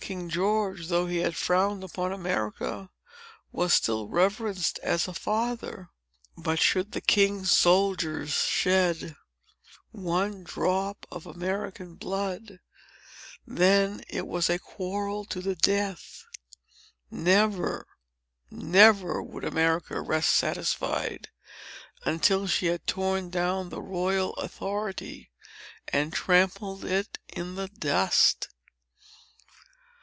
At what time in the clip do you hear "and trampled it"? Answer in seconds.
25.88-27.16